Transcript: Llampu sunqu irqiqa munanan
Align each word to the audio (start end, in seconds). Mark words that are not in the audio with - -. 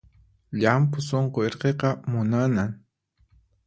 Llampu 0.59 0.99
sunqu 1.09 1.39
irqiqa 1.47 1.89
munanan 2.11 2.71